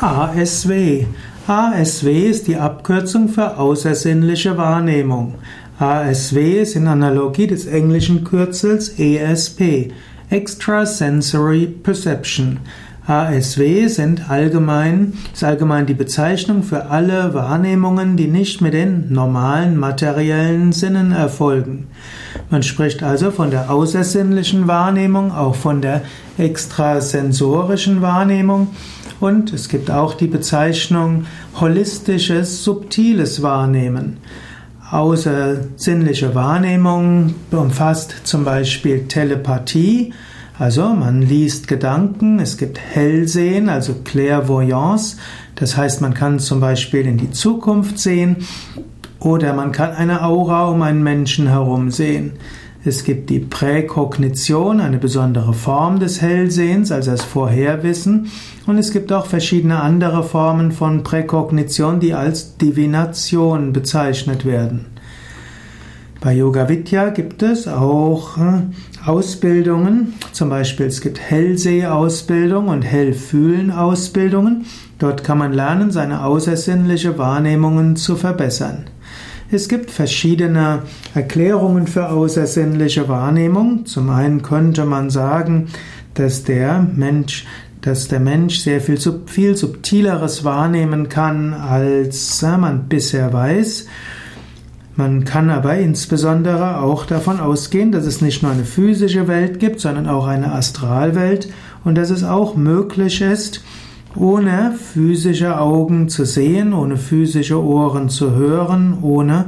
ASW. 0.00 1.06
ASW 1.48 2.30
ist 2.30 2.46
die 2.46 2.56
Abkürzung 2.56 3.28
für 3.28 3.56
außersinnliche 3.56 4.56
Wahrnehmung. 4.56 5.34
ASW 5.80 6.62
ist 6.62 6.76
in 6.76 6.86
Analogie 6.86 7.48
des 7.48 7.66
englischen 7.66 8.22
Kürzels 8.22 8.96
ESP, 8.96 9.90
Extrasensory 10.30 11.66
Perception. 11.66 12.60
ASW 13.08 13.86
sind 13.88 14.28
allgemein, 14.28 15.14
ist 15.32 15.42
allgemein 15.42 15.86
die 15.86 15.94
Bezeichnung 15.94 16.62
für 16.62 16.90
alle 16.90 17.32
Wahrnehmungen, 17.32 18.18
die 18.18 18.26
nicht 18.26 18.60
mit 18.60 18.74
den 18.74 19.10
normalen 19.10 19.78
materiellen 19.78 20.72
Sinnen 20.72 21.12
erfolgen. 21.12 21.86
Man 22.50 22.62
spricht 22.62 23.02
also 23.02 23.30
von 23.30 23.50
der 23.50 23.70
außersinnlichen 23.70 24.68
Wahrnehmung, 24.68 25.32
auch 25.32 25.54
von 25.54 25.80
der 25.80 26.02
extrasensorischen 26.36 28.02
Wahrnehmung 28.02 28.68
und 29.20 29.54
es 29.54 29.70
gibt 29.70 29.90
auch 29.90 30.12
die 30.12 30.26
Bezeichnung 30.26 31.24
holistisches, 31.58 32.62
subtiles 32.62 33.42
Wahrnehmen. 33.42 34.18
Außersinnliche 34.90 36.34
Wahrnehmung 36.34 37.34
umfasst 37.52 38.14
zum 38.24 38.44
Beispiel 38.44 39.08
Telepathie, 39.08 40.12
also 40.58 40.88
man 40.88 41.22
liest 41.22 41.68
Gedanken, 41.68 42.40
es 42.40 42.56
gibt 42.56 42.78
Hellsehen, 42.78 43.68
also 43.68 43.94
Clairvoyance, 44.04 45.16
das 45.54 45.76
heißt 45.76 46.00
man 46.00 46.14
kann 46.14 46.38
zum 46.38 46.60
Beispiel 46.60 47.06
in 47.06 47.16
die 47.16 47.30
Zukunft 47.30 47.98
sehen 47.98 48.38
oder 49.20 49.54
man 49.54 49.72
kann 49.72 49.92
eine 49.92 50.24
Aura 50.24 50.68
um 50.68 50.82
einen 50.82 51.02
Menschen 51.02 51.48
herum 51.48 51.90
sehen. 51.90 52.32
Es 52.84 53.04
gibt 53.04 53.28
die 53.28 53.40
Präkognition, 53.40 54.80
eine 54.80 54.98
besondere 54.98 55.52
Form 55.52 55.98
des 55.98 56.22
Hellsehens, 56.22 56.92
also 56.92 57.10
das 57.10 57.24
Vorherwissen. 57.24 58.30
Und 58.66 58.78
es 58.78 58.92
gibt 58.92 59.12
auch 59.12 59.26
verschiedene 59.26 59.80
andere 59.80 60.22
Formen 60.22 60.70
von 60.70 61.02
Präkognition, 61.02 61.98
die 61.98 62.14
als 62.14 62.56
Divination 62.56 63.72
bezeichnet 63.72 64.44
werden. 64.46 64.86
Bei 66.20 66.32
Yoga 66.32 66.68
Vidya 66.68 67.10
gibt 67.10 67.44
es 67.44 67.68
auch 67.68 68.38
äh, 68.38 68.62
Ausbildungen, 69.06 70.14
zum 70.32 70.48
Beispiel 70.48 70.86
es 70.86 71.00
gibt 71.00 71.20
Hellseh-Ausbildung 71.20 72.66
und 72.66 72.82
Hellfühlen-Ausbildungen. 72.82 74.66
Dort 74.98 75.22
kann 75.22 75.38
man 75.38 75.52
lernen, 75.52 75.92
seine 75.92 76.24
außersinnliche 76.24 77.18
Wahrnehmungen 77.18 77.94
zu 77.94 78.16
verbessern. 78.16 78.86
Es 79.52 79.68
gibt 79.68 79.92
verschiedene 79.92 80.82
Erklärungen 81.14 81.86
für 81.86 82.08
außersinnliche 82.10 83.08
Wahrnehmung. 83.08 83.86
Zum 83.86 84.10
einen 84.10 84.42
könnte 84.42 84.84
man 84.84 85.10
sagen, 85.10 85.68
dass 86.14 86.42
der 86.42 86.84
Mensch 86.94 87.46
dass 87.80 88.08
der 88.08 88.18
Mensch 88.18 88.58
sehr 88.58 88.80
viel, 88.80 88.98
viel 89.26 89.56
subtileres 89.56 90.42
wahrnehmen 90.42 91.08
kann, 91.08 91.54
als 91.54 92.42
man 92.42 92.88
bisher 92.88 93.32
weiß. 93.32 93.86
Man 94.98 95.24
kann 95.24 95.48
aber 95.48 95.76
insbesondere 95.76 96.80
auch 96.80 97.06
davon 97.06 97.38
ausgehen, 97.38 97.92
dass 97.92 98.04
es 98.04 98.20
nicht 98.20 98.42
nur 98.42 98.50
eine 98.50 98.64
physische 98.64 99.28
Welt 99.28 99.60
gibt, 99.60 99.78
sondern 99.78 100.08
auch 100.08 100.26
eine 100.26 100.50
Astralwelt 100.50 101.48
und 101.84 101.94
dass 101.94 102.10
es 102.10 102.24
auch 102.24 102.56
möglich 102.56 103.20
ist, 103.20 103.62
ohne 104.16 104.72
physische 104.72 105.60
Augen 105.60 106.08
zu 106.08 106.24
sehen, 106.24 106.72
ohne 106.72 106.96
physische 106.96 107.62
Ohren 107.62 108.08
zu 108.08 108.32
hören, 108.32 108.98
ohne 109.00 109.44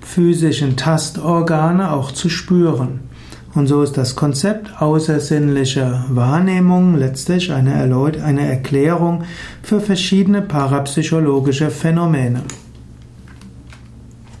physischen 0.00 0.78
Tastorgane 0.78 1.92
auch 1.92 2.10
zu 2.10 2.30
spüren. 2.30 3.00
Und 3.54 3.66
so 3.66 3.82
ist 3.82 3.98
das 3.98 4.16
Konzept 4.16 4.80
außersinnlicher 4.80 6.06
Wahrnehmung 6.08 6.96
letztlich 6.96 7.52
eine, 7.52 7.74
eine 7.74 8.48
Erklärung 8.48 9.24
für 9.62 9.82
verschiedene 9.82 10.40
parapsychologische 10.40 11.68
Phänomene. 11.68 12.40